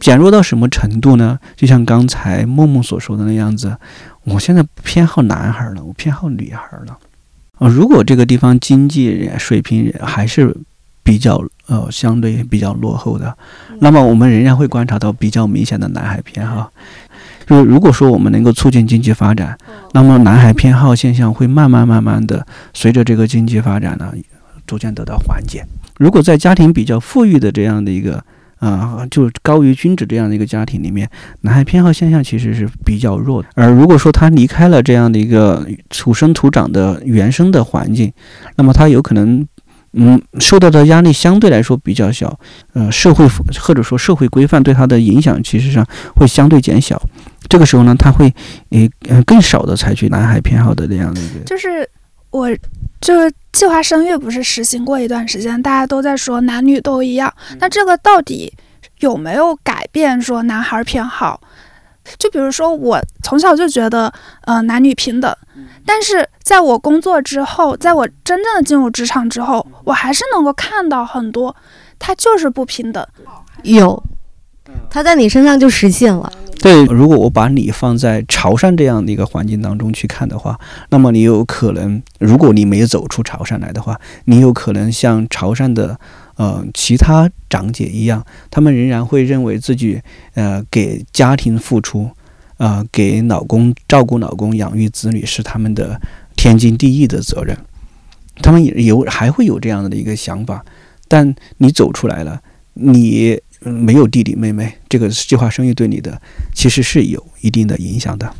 [0.00, 1.36] 减弱到什么程度呢？
[1.56, 3.76] 就像刚才梦梦所说的那样子，
[4.22, 6.96] 我现在不偏好男孩了，我偏好女孩了。
[7.58, 10.56] 啊，如果这个地方经济水平还是
[11.02, 13.36] 比较呃相对比较落后的，
[13.80, 16.70] 那么我们仍然会观察到比较明显的男孩偏好。
[17.48, 19.56] 就是如果说我们能够促进经济发展，
[19.92, 24.12] 那么男孩偏好现象会慢慢慢慢的随着这个经济发展呢，
[24.66, 25.64] 逐渐得到缓解。
[25.96, 28.22] 如果在家庭比较富裕的这样的一个
[28.58, 31.08] 啊，就高于均值这样的一个家庭里面，
[31.40, 33.48] 男孩偏好现象其实是比较弱的。
[33.54, 38.12] 而如果说他离开了这样的一个土生土长的原生的环境，
[38.56, 39.46] 那么他有可能
[39.92, 42.38] 嗯，受到的压力相对来说比较小，
[42.74, 43.26] 呃，社会
[43.60, 47.00] 或者说社会规范对他的影响其实上会相对减小。
[47.48, 48.32] 这个时候呢，他会
[48.70, 51.40] 诶呃更少的采取男孩偏好的这样的一个。
[51.46, 51.88] 就是
[52.30, 52.48] 我
[53.00, 58.52] 就是计划生育不是实行过一段时间，大家都在说男女都一样，那这个到底
[59.00, 61.40] 有没有改变说男孩偏好？
[62.18, 65.34] 就比如说我从小就觉得呃男女平等，
[65.90, 71.56] 但是在我工作之后，在我真正的进入职场之后，我还是能够看到很多
[71.98, 73.06] 他就是不平等。
[73.62, 74.02] 有，
[74.90, 76.30] 他在你身上就实现了。
[76.60, 85.98] 对，如果我把你放在潮汕这样的一个环境当中去看的话，那么你有可能，如果你没有走出潮汕来的话，你有可能像潮汕的
[86.36, 90.02] 呃其他长姐一样，他们仍然会认为自己
[90.34, 92.10] 呃给家庭付出，
[92.58, 95.98] 啊给老公照顾老公、养育子女是他们的
[96.36, 97.56] 天经地义的责任，
[98.42, 100.62] 他们也有还会有这样的一个想法，
[101.08, 102.40] 但你走出来了，
[102.74, 103.40] 你。
[103.62, 106.16] 嗯，没有弟弟妹妹，这个计划生育对你的
[106.54, 108.32] 其实是有一定的影响的。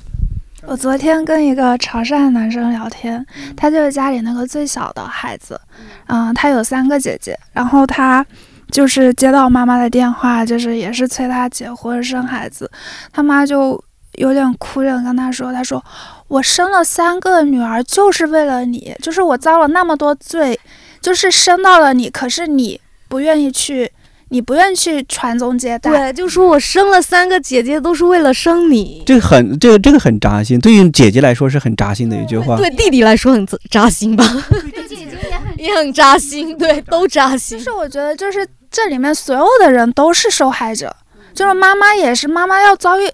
[0.62, 3.26] 我昨天跟一个潮汕男生聊天，
[3.56, 5.60] 他就是家里那个最小的孩子，
[6.06, 8.24] 嗯，他有三个姐姐，然后他
[8.70, 12.70] 就是接到妈妈的电话，就是也是催他结婚生孩子，
[13.12, 13.82] 他妈就
[14.18, 15.82] 有点哭着跟他说：“他说
[16.28, 20.58] 我生了三个女儿就是为了你，就是我遭了那么多罪，
[21.00, 23.90] 就是生到了你，可是你不愿意去。”
[24.30, 37.56] 你不愿意去传宗接代，对，就说我生了三个姐姐都是为了生你，这个很，这个这个很扎心，对于姐姐来说是很扎心的一句话，对弟弟来说很扎心吧，对姐姐也很也很扎心，对，都扎心。
[37.56, 40.94] 就是我觉得，就是这里面所有的人都是受害者，
[41.34, 43.10] 就是妈妈也是，妈妈要遭遇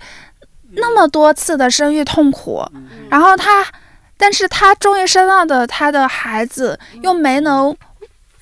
[0.77, 2.65] 那么多次的生育痛苦，
[3.09, 3.67] 然后她，
[4.17, 7.77] 但是她终于生到的她的孩子又没能。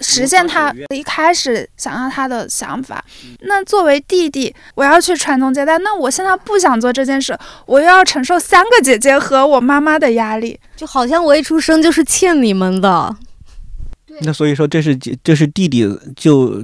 [0.04, 3.04] 实现他一开始想要他的想法。
[3.42, 5.78] 那作为弟弟，我要去传宗接代。
[5.78, 13.16] 那我现在不想做这件事，我又要承受三个姐姐和我妈妈的压力，就好像我一出生就是欠你们的。
[14.22, 16.60] 那所以说，这是这是弟弟就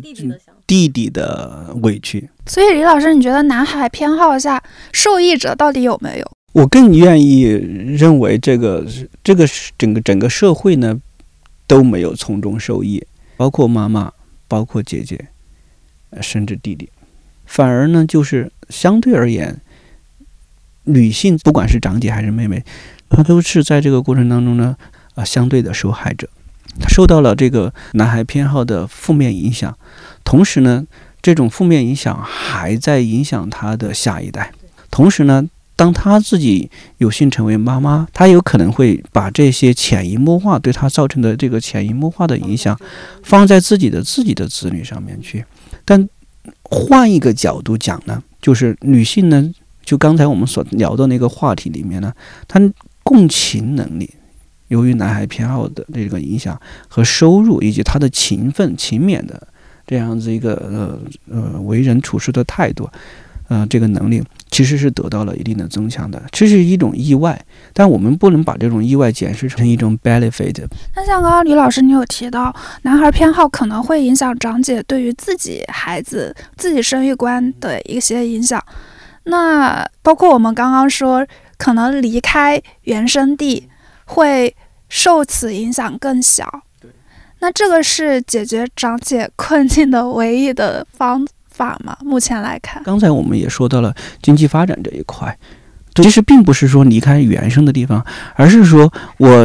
[0.67, 2.29] 弟弟的委屈。
[2.49, 4.61] 所以李老师，你觉得男孩偏好下
[4.93, 6.33] 受益者到底有没有？
[6.55, 8.85] 我更愿意认为这个
[9.23, 10.99] 这个整个整个社会呢
[11.67, 13.07] 都没有从中受益。
[13.37, 14.13] 包括妈妈，
[14.49, 15.29] 包括姐姐，
[16.21, 16.89] 甚至弟弟，
[17.47, 19.61] 反而呢，就是相对而言，
[20.85, 22.65] 女性不管是长姐还是妹妹，
[23.11, 24.77] 她都是在这个过程当中呢，
[25.15, 26.29] 啊，相对的受害者，
[26.81, 29.79] 她受到了这个男孩偏好的负面影响，
[30.25, 30.85] 同时呢，
[31.29, 34.51] 这种负面影响还在影响他的下一代，
[34.91, 35.47] 同时呢。
[35.77, 42.77] 当他自己有幸成为妈妈，他有可能会把这些潜移默化对他造成的这个潜移默化的影响，
[43.23, 45.45] 放在自己的自己的子女上面去。
[45.85, 46.09] 但
[46.65, 49.53] 换一个角度讲呢，就是女性呢，
[49.85, 52.13] 就刚才我们所聊的那个话题里面呢，
[52.49, 52.59] 她
[53.05, 54.11] 共情能力，
[54.67, 59.47] 由于男孩偏好的这个影响和收入，以及她的勤奋勤勉的
[59.89, 60.99] 这样子一个呃
[61.35, 62.89] 呃为人处事的态度。
[63.51, 70.67] 呃，这个能力其实是得到了一定的增强的，这是一种意外，但我们不能把这种意外解释成一种 benefit。
[70.95, 78.63] 那像刚刚李老师你有提到，男孩偏好可能会影响长姐对于自己孩子、自己生育观的一些影响。
[79.25, 83.67] 那包括我们刚刚说，可能离开原生地
[84.05, 84.55] 会
[84.91, 86.47] 受此影响更小。
[87.41, 91.27] 那这个是解决长姐困境的唯一的方。
[91.51, 91.99] 法吗？
[92.03, 95.37] 目前来看，刚才我们也说到了经济发展这一块，
[95.97, 99.45] 其实并不是说离开原生的地方，而是说我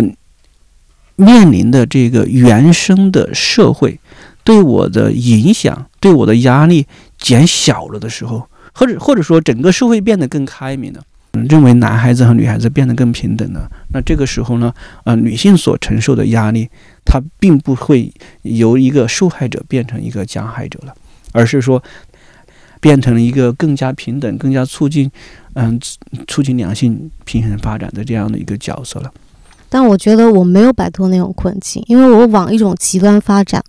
[1.16, 4.00] 面临的这个原生的社会
[4.44, 6.86] 对我的影响、对我的压力
[7.18, 11.02] 减小了的时候，或者或者说整个社会变得更开明了，
[11.50, 16.70] 认为男孩子和女孩子变得更平等了，那这个时候呢，呃，女性所承受的压力，
[17.04, 20.94] 它并不会由一个受害者变成一个加害者了。
[21.32, 21.82] 而是说，
[22.80, 25.10] 变成了一个更加平等、更加促进，
[25.54, 25.80] 嗯，
[26.28, 29.12] 促进两性平衡发展的这样的一个角色了。
[29.68, 33.64] 但我觉得我没有摆脱那种困境，因为我往一种极端发展。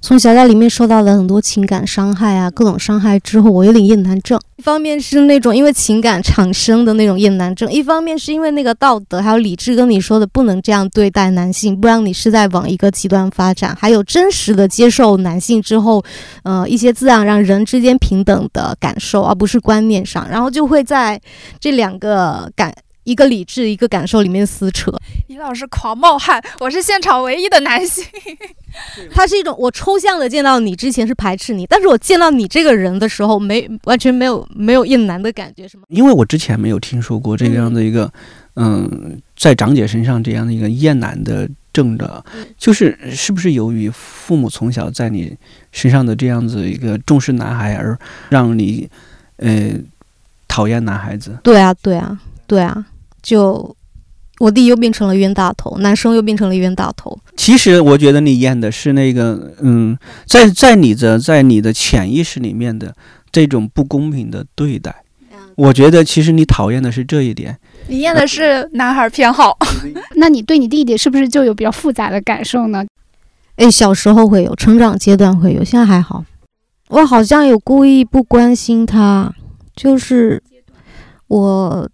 [0.00, 4.38] 从小在里面受到了很多情感伤害啊，各种伤害之后，我有点厌男症。
[4.56, 13.76] 一方面是那种因为情感产生的那种厌男症，一方面是因为那个道德还有理智跟你说的不能这样对待男性，不然你是在往一个极端发展。
[13.78, 16.04] 还有真实的接受男性之后，
[16.42, 21.20] 呃，一些自然让人之间平等的感受，而不是观念上，然后就会在
[21.60, 22.74] 这两个感。
[23.08, 24.92] 一个理智一个感受里面撕扯。
[25.28, 28.04] 李老师狂冒汗，我是现场唯一的男性。
[29.10, 35.84] 他是一种我抽象的见到你之前是排斥你，但是我见到你这个人的时候，没完全没有没有厌男的感觉，是吗？
[35.88, 38.12] 因为我之前没有听说过这样的一个，
[38.56, 42.22] 嗯，在长姐身上这样的一个厌男的症的，
[42.58, 45.34] 就是是不是由于父母从小在你
[45.72, 48.86] 身上的这样子一个重视男孩，而让你
[49.38, 49.72] 呃
[50.46, 51.38] 讨厌男孩子？
[51.42, 52.84] 对啊，对啊，对啊，
[53.28, 53.74] 就。
[54.40, 57.18] 我弟又变成了冤大头，男生又变成了冤大头。
[57.36, 62.94] 其实我觉得你演的是那个，嗯，在在你的在你的潜意识里面的
[63.32, 64.94] 这种不公平的对待。
[65.56, 67.58] 我觉得其实你讨厌的是这一点。
[67.88, 69.58] 你厌的是男孩偏好。
[70.14, 72.86] 那你对你弟弟是不是就有比较复杂的感受呢？
[73.56, 76.24] 哎，小时候会有，成长阶段会有，现在还好。
[76.90, 79.34] 我好像有故意不关心他，
[79.74, 80.40] 就是
[81.26, 81.90] 我。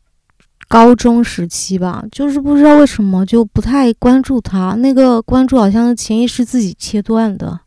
[0.75, 7.61] 高中时期吧，就是不知道为什么就不太关注他，那个关注好像是潜意识自己切断的。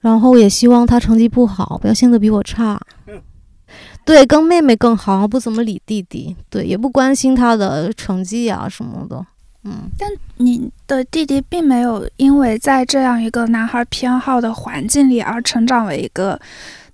[0.00, 2.80] 然后也希望他成绩不好，表现的比我差。
[4.04, 6.34] 对，跟妹妹更好，不怎么理弟弟。
[6.50, 9.24] 对，也不关心他的成绩啊什么的。
[9.62, 16.40] 嗯，但你的弟弟并没有因为在这样一个男孩偏好的环境里而成长为一个。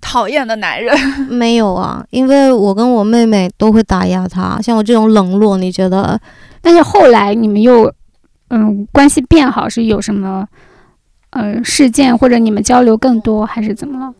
[0.01, 0.97] 讨厌的男人
[1.29, 4.59] 没有啊，因为我跟我妹妹都会打压他。
[4.61, 6.19] 像我这种冷落，你觉得？
[6.61, 7.91] 但是后来你们又，
[8.49, 10.45] 嗯，关系变好，是有什么，
[11.29, 14.13] 呃，事件或者你们交流更多，还是怎么了？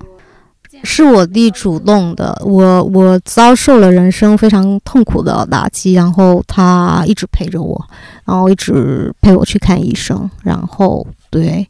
[0.83, 2.41] 是我弟主动的。
[2.45, 7.79] 我我遭受了人生非常痛苦的打击，然后他一直陪着我，
[8.25, 11.67] 然后一直陪我去看医生，然后对。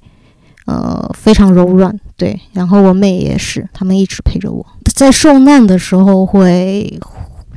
[0.71, 2.39] 呃，非常柔软，对。
[2.53, 6.97] 然后我妹也是，他们一直陪着我，在受难的时候会，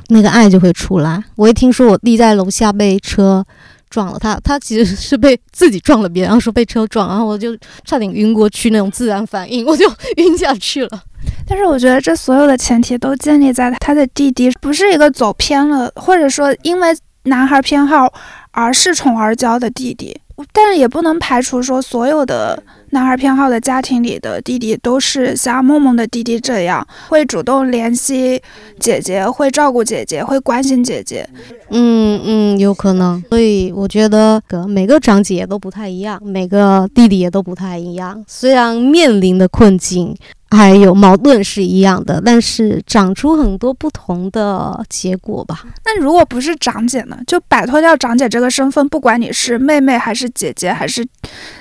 [0.09, 1.23] 那个爱就会出来。
[1.37, 3.45] 我一听说我弟在楼下被车
[3.89, 11.01] 撞了，他他其实是被自己撞了别人，然后说被车撞，然后我就差点晕过去，那种自然反应，我就晕下去了。
[11.47, 16.89] 但是我觉得这所有的前提都建立在他的弟弟不是一个走偏了，或者说因为
[17.23, 18.11] 男孩偏好
[18.51, 20.19] 而恃宠而骄的弟弟。
[20.51, 28.41] 但是也不能排除说，所有的男孩偏好的家庭里的弟弟都是像梦梦的弟弟这样，会主动联系
[28.79, 31.27] 姐姐，会照顾姐姐，会关心姐姐。
[31.69, 33.21] 嗯嗯，有可能。
[33.29, 38.23] 所以我觉得，每个长姐都不太一样，每个弟弟也都不太一样。
[38.27, 40.15] 虽然面临的困境。
[40.51, 45.65] 还有矛盾是一样的，但是长出很多不同的结果吧。
[45.83, 47.17] 那如果不是长姐呢？
[47.27, 51.05] 就摆脱掉长姐这个身份，不管你是妹妹还是姐姐还是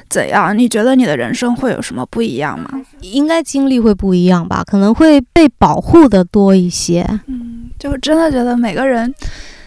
[0.08, 2.68] 怎样，你觉得你的人生会有什么不一样吗？
[3.00, 7.04] 应该经历会不一样吧，可能会被保护的多一些。
[7.26, 9.14] 嗯，就真的觉得每个人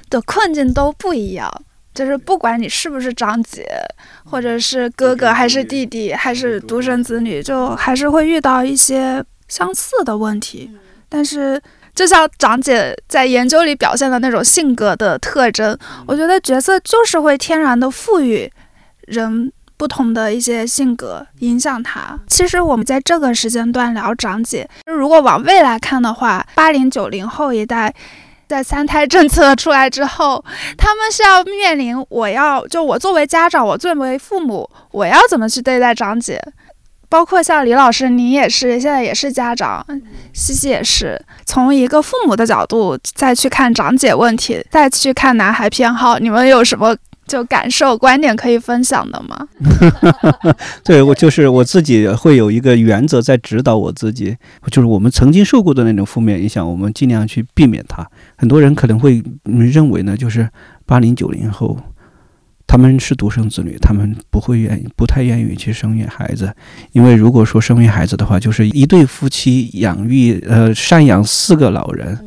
[0.09, 1.51] 的困境都不一样。
[1.93, 3.65] 就是不管你是不是长姐，
[4.23, 10.69] 或者是哥哥，还是弟弟，还是独生子女，就还是会遇到一些相似的问题。
[11.09, 11.59] 但是，
[11.95, 18.47] 就像长姐在研究里表现的那种性格的特征，我觉得角色就是会天然的赋予
[19.07, 22.19] 人不同的一些性格，影响他。
[22.27, 27.93] 其实我们在这个时间段聊长姐，如果往未来看的话，八零九零后一代。
[28.49, 30.41] 在三胎政策出来之后，
[30.77, 36.41] 他们是要面临我要就我作为家长，我作为父母，我要怎么去对待长姐？
[37.09, 39.85] 包括像李老师，您也是现在也是家长，
[40.33, 46.95] 西西也是从一个父母的角度再去看长姐问题，再去看男孩偏好，你们有什么？
[47.27, 49.47] 就感受观点可以分享的吗？
[50.83, 54.35] 对我就是我自己会有一个原则在指导我自己，
[54.71, 58.07] 就是我们曾经受过的那种负面影响，我们尽量去避免它。
[58.37, 60.49] 很多人可能会认为呢，就是
[60.85, 61.77] 八零九零后
[62.65, 66.53] 他们是独生子女，他们不会愿意不太愿意去生育孩子，
[66.93, 72.17] 因为如果说生育孩子的话，就是一对夫妻养育呃赡养四个老人。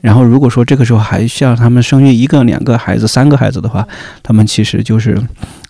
[0.00, 3.86] 然后，如果说这个时候还需要他们生育一个、两个孩子、三个孩子的话，
[4.22, 5.20] 他们其实就是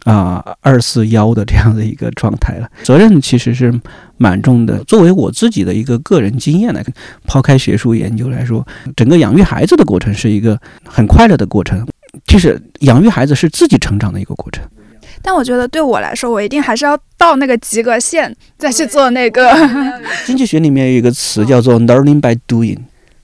[0.05, 2.69] 啊二四幺的这样的一个状态了。
[2.83, 3.73] 责任其实是
[4.17, 4.83] 蛮重的。
[4.85, 6.85] 作为我自己的一个个人经验来
[7.27, 11.87] 抛开学术研究来说，整个养育孩子的过程是一个很快乐的过程。
[12.27, 14.65] 就是养育孩子是自己成长的一个过程。
[15.23, 19.53] 但我觉得对我来说，我一定还是要到那个及格线再去做那个。
[20.25, 22.79] 经济学里面有一个词叫做 “learning by doing”。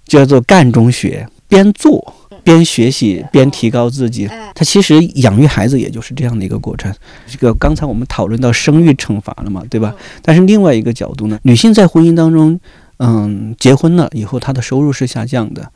[0.06, 4.28] 叫做干中学，边做边学习边提高自己。
[4.54, 6.92] 他其实养育孩子也就是这样的一个过程。
[7.26, 9.94] 这个刚才我们讨论到生育惩罚了嘛，对吧？
[10.22, 12.58] 但是另外一个角度呢，女性在婚姻当中，
[12.98, 15.70] 嗯，结婚了以后，她的收入是下降的。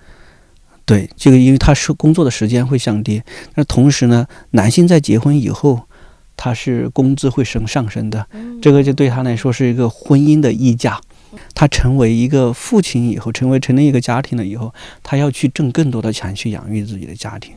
[0.87, 3.22] 对，这个因为他是工作的时间会降低，
[3.55, 5.83] 那同时呢，男性在结婚以后，
[6.37, 8.26] 他是工资会升上升的，
[8.61, 11.01] 这个就对他来说是一个婚姻的溢价。
[11.55, 14.72] 他成为一个父亲以后，成为成立一个家庭了以后，
[15.03, 17.55] 他要去挣更多的钱去养育自己的家庭。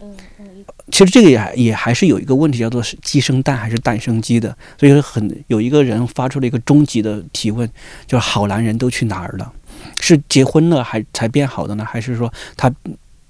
[0.91, 4.55] 其实这个也也还是有一个问题，叫做是鸡生蛋还是蛋生鸡的。
[4.77, 7.67] 所以说很有一个人发出了一个终极的提问，
[8.05, 9.51] 就是好男人都去哪儿了？
[9.99, 12.71] 是结婚了还才变好的呢，还是说他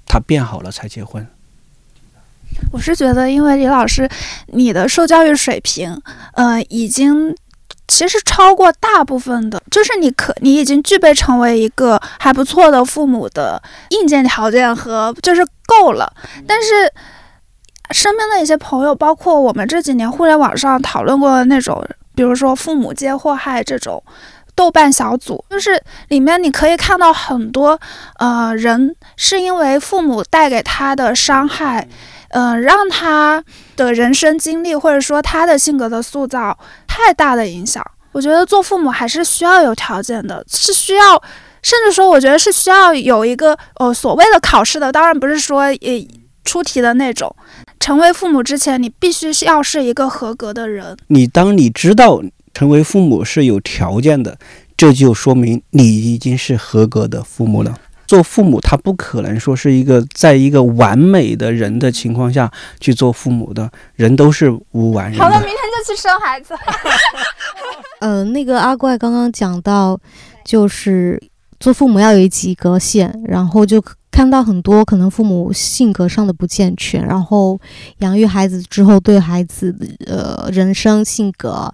[0.06, 1.26] 他变好了才结婚？
[2.72, 4.08] 我是觉得，因为李老师，
[4.48, 6.00] 你的受教育水平，
[6.34, 7.36] 呃，已经
[7.88, 16.12] 其实超过大部分的，就是你可你已经具备成为一个还不错的父母的硬件条件和就是够了。
[16.48, 16.92] 但是
[17.92, 24.04] 身边的一些朋友，包括我们这几年互联网上讨论过的那种，比如说父母皆祸害这种。
[24.56, 27.80] 豆瓣小组就是里面你可以看到很多，
[28.20, 31.88] 呃，人是因为父母带给他的伤害，
[32.34, 33.44] 呃，让他
[33.78, 36.58] 的人生经历或者说他的性格的塑造
[36.88, 37.82] 太大的影响。
[38.12, 41.14] 我觉得做父母还是需要有条件的，是需要，
[41.62, 44.92] 甚至说我觉得是需要有一个呃所谓的考试的。
[44.92, 46.08] 当然不是说呃
[46.44, 47.34] 出题的那种。
[47.80, 50.98] 成为父母之前，你必须要是一个合格的人。
[51.08, 52.22] 你当你知道。
[52.56, 54.38] 成为父母是有条件的，
[54.78, 57.76] 这就说明你已经是合格的父母了。
[58.06, 65.20] 做父母，他不可能说是一个在一个完美的人的情况下去做父母的，人都是无完人。
[65.20, 66.54] 好了，明天就去生孩子。
[68.00, 70.00] 呃，那个阿怪刚刚讲到，
[70.44, 71.22] 就是
[71.60, 73.82] 做父母要有几个线，然后就
[74.12, 77.60] 看到很多可能父母性格上的不健全，然后
[78.00, 81.74] 养育孩子之后对孩子的呃人生性格。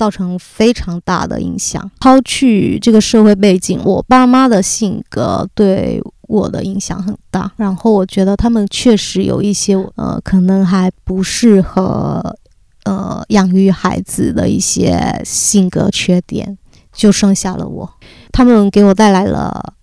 [0.00, 1.90] 造成非常大的影响。
[2.00, 7.52] 抛去这个社会背景，我爸妈的性格对我的影响很大。
[7.58, 12.34] 然后我觉得他们确实有一些呃，可能还不适合
[12.84, 16.56] 呃养育孩子的一些性格缺点，
[16.94, 17.94] 就剩下了我。
[18.32, 19.74] 他们给我带来了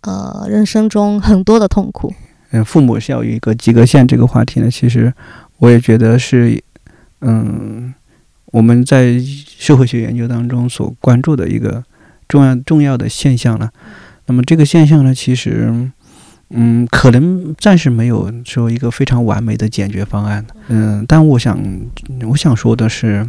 [0.00, 2.12] 呃人生中很多的痛苦。
[2.50, 5.14] 嗯，父母是要有一个及格线这个话题呢，其实
[5.58, 6.60] 我也觉得是
[7.20, 7.94] 嗯。
[8.50, 11.84] 我们在社会学研究当中所关注的一个
[12.26, 13.70] 重要重要的现象了，
[14.26, 15.90] 那么这个现象呢，其实，
[16.50, 20.46] 嗯，可能暂时没有说一个非常完美的解决方案。
[20.68, 21.58] 嗯，但我想，
[22.30, 23.28] 我想说的是，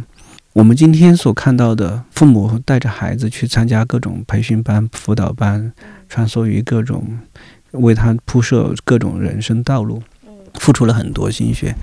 [0.54, 5.72] 我们今天所看到的父母带着孩子去参加各种培训班、辅导班，
[6.08, 7.18] 穿梭于各种，
[7.72, 10.02] 为他铺设各种人生道路，
[10.54, 11.74] 付出了很多心血。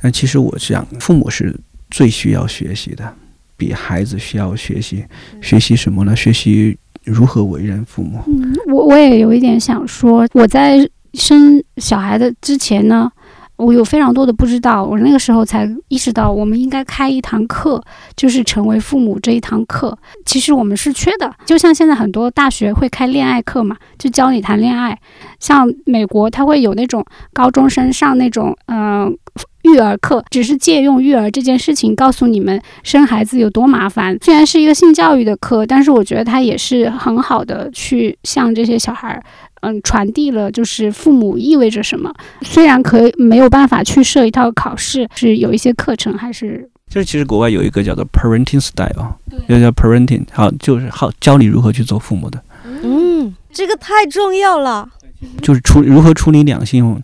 [0.00, 1.54] 但其实我想，父母是。
[1.90, 3.14] 最需要学习的，
[3.56, 5.04] 比孩子需要学习，
[5.40, 6.14] 学习什么呢？
[6.16, 8.20] 学习如何为人父母。
[8.26, 10.78] 嗯，我我也有一点想说，我在
[11.14, 13.10] 生小孩的之前呢。
[13.56, 17.82] 我有非常多的不知道，我那个时候才意识到，我们应该开一堂课，
[18.14, 19.96] 就是成为父母这一堂课。
[20.24, 24.98] 其实我们是缺的，就像现在很多大学会开恋爱课嘛，就教你谈恋爱。
[25.40, 29.16] 像美国，他会有那种高中生上那种嗯
[29.62, 34.16] 育儿课，只是借用育儿这件事情告诉你们生孩子有多麻烦。
[34.22, 39.22] 虽然是一个性教育的课，但是我觉得它也是很好的去向这些小孩。
[39.60, 42.12] 嗯，传递了就是父母意味着什么。
[42.42, 46.68] 虽然可以没有办法去设一套考试，是有一些课程还是。
[46.88, 49.14] 就是其实国外有一个叫做 parenting style，
[49.48, 52.40] 又叫 parenting，好就是好教你如何去做父母的。
[52.64, 54.88] 嗯，这个太重要了。
[55.42, 57.02] 就是处如何处理两性。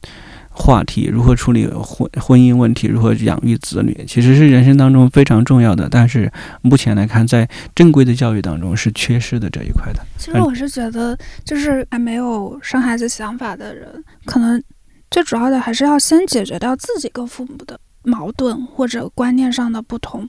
[0.65, 5.89] 话题如何处理婚婚姻问题，如何养育子女，其实是人生当中非常重要的。
[5.91, 9.99] 但是目前来看，在正规的教育当中是缺失的这一块的。
[10.17, 13.89] 其实我是觉得，就是还没有生孩子想法的人，
[14.25, 14.63] 可能
[15.11, 20.29] 最主要的还是要先解决掉自己跟父母的矛盾或者观念上的不同。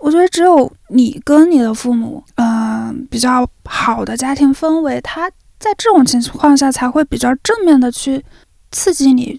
[0.00, 8.24] 我觉得只有你跟你的父母，嗯，比较好的家庭氛围，他在这种情况下才会比较正面的去
[8.70, 9.38] 刺激你。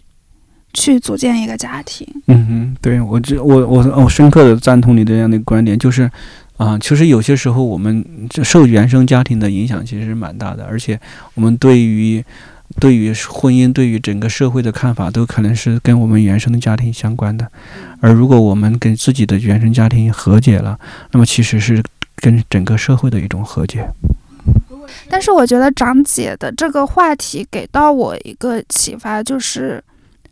[0.74, 2.08] 去组建一个家庭。
[2.28, 6.10] 嗯哼，对我这我我我深刻的赞同你这样的观点，就是
[6.58, 8.06] 啊，其实有些时候我们
[8.44, 11.00] 受原生家庭的影响其实是蛮大的，而且
[11.34, 12.24] 我们对于
[12.80, 17.48] 对于婚姻、对于整个社会的看法，都可能是跟我们原生的家庭相关的。
[18.00, 20.80] 而如果我们跟自己的原生家庭和解了，
[21.12, 21.84] 那么其实是
[22.18, 23.84] 跟整个社会的一种和解。
[25.10, 29.84] 但是我觉得长姐的这个话题给到我一个启发，就是。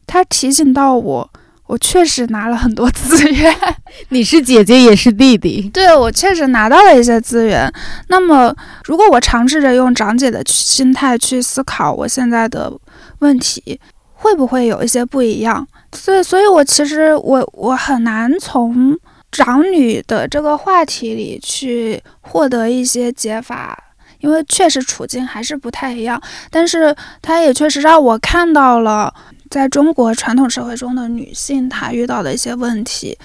[0.08, 1.30] 他提醒到我，
[1.68, 3.55] 我确实拿了很多资源。
[4.10, 5.70] 你是姐姐，也是弟弟。
[5.74, 7.72] 对，我确实拿到了一些资源。
[8.08, 8.55] 那么，
[8.86, 12.72] 如果我尝试着用长姐的心态去思考我现在的
[13.20, 13.80] 问题
[14.14, 15.68] 会不会有一些不一样？
[15.93, 18.97] 所以，所以我其实我我很难从
[19.32, 23.78] 长女的这个话题里去获得一些解法，
[24.20, 26.22] 因为确实处境还是不太一样。
[26.49, 29.14] 但是，它也确实让我看到了
[29.58, 33.18] 在中国传统社会中的女性她遇到的一些问题。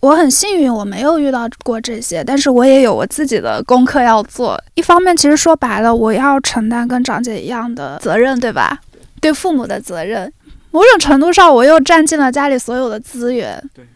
[0.00, 4.60] 我很幸运，我没有遇到过这些，但是我也有我自己的功课要做。
[4.74, 8.80] 一方面，其实说白了，我要承担跟长姐一样的责任，对吧？
[9.20, 10.32] 对父母的责任，
[10.72, 13.62] 某种程度上，我又占尽了家里所有的资源。
[13.72, 13.86] 对。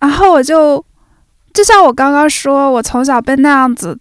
[0.00, 0.84] 然后我就，
[1.54, 3.98] 就像我刚刚说，我从小被那样子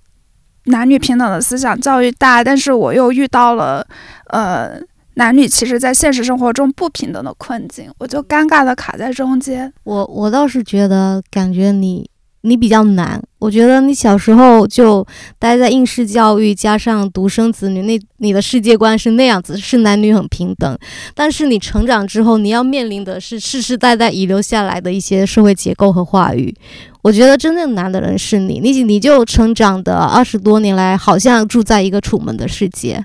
[0.65, 3.87] 男女平等的思想教育大，但是我又遇到了，
[4.31, 4.77] 呃。
[5.17, 9.73] 男女其实，在现实生活中不平等的困境，我就尴尬的卡在中间。
[9.83, 12.07] 我我倒是觉得，感觉你
[12.41, 13.19] 你比较难。
[13.39, 15.03] 我觉得你小时候就
[15.39, 20.77] 待在应试教育，加上独生子女，那你的世界观是那样子，是男女很平等。
[21.15, 26.53] 但是你成长之后，你要面临的是世世代代遗留下来的一些社会结构和话语。
[27.01, 33.03] 我觉得真正难的人是你，你你就成长的二十多年来，好像住在一个楚门的世界，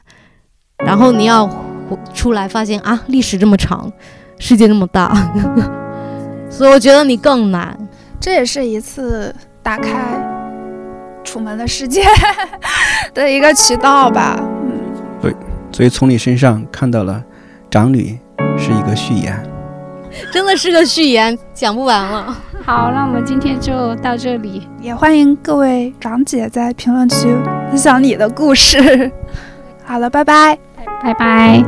[0.84, 1.71] 然后你要。
[2.12, 3.90] 出来发现啊，历史这么长，
[4.38, 5.12] 世界这么大，
[6.50, 7.76] 所以我觉得你更难。
[8.20, 9.90] 这也是一次打开
[11.24, 12.04] 楚门的世界
[13.12, 14.36] 的一个渠道吧。
[14.38, 14.72] 嗯，
[15.20, 15.34] 对，
[15.72, 17.22] 所以从你身上看到了
[17.70, 18.18] 长女
[18.56, 19.36] 是一个序言，
[20.30, 22.36] 真的是个序言，讲不完了。
[22.64, 27.26] 好，那我们今天就到这里，也欢迎各位长姐在评论区
[27.70, 29.10] 分享你的故事。
[29.84, 30.56] 好了，拜拜，
[31.02, 31.62] 拜拜。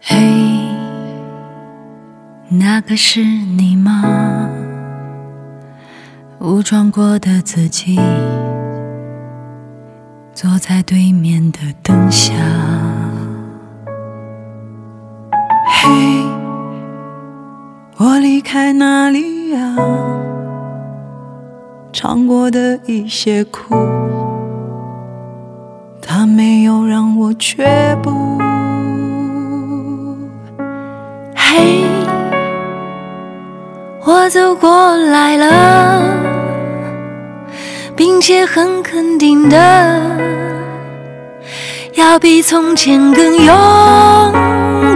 [0.00, 0.16] 嘿，
[2.48, 4.48] 那个是你吗？
[6.40, 8.00] 武装过的自己，
[10.34, 12.32] 坐在对面的灯下。
[15.66, 15.88] 嘿，
[17.96, 19.76] 我离开哪里呀？
[21.92, 23.76] 尝过的一些苦，
[26.00, 28.38] 它没有让我却步。
[31.36, 31.84] 嘿，
[34.06, 36.02] 我走过来了，
[37.94, 40.00] 并且很肯定的，
[41.92, 44.32] 要比从前更勇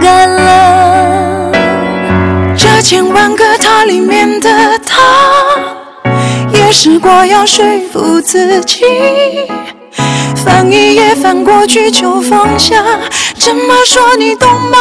[0.01, 1.51] 敢了。
[2.57, 4.99] 这千万个他里面的他，
[6.67, 7.63] 也试过要说
[7.93, 8.83] 服自己，
[10.35, 12.83] 翻一页翻过去就放下。
[13.35, 14.77] 怎么说你懂吗？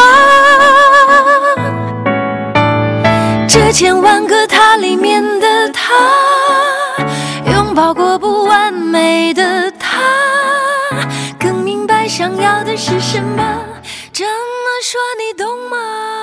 [3.48, 5.94] 这千万个他里面的他，
[7.52, 10.02] 拥抱过不完美的他，
[11.38, 13.62] 更明白想要的是什么。
[14.12, 16.15] 这么说你懂吗？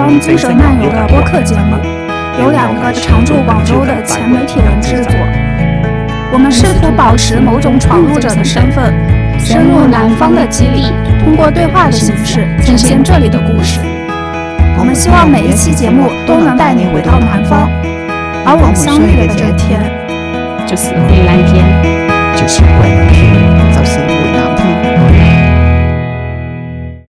[0.00, 1.76] 方精神漫游的播客节目。
[2.42, 5.12] 有两个常驻广州的前媒体人制作，
[6.32, 8.94] 我们试图保持某种闯入者的身份，
[9.38, 10.90] 深入南方的基地，
[11.22, 13.80] 通过对话的形式呈现这里的故事。
[14.78, 17.68] 我们希望每一期节目都能带你回到南方，
[18.46, 19.82] 而我们相遇的这天，
[20.66, 21.62] 就是回蓝天，
[22.34, 23.49] 就是回。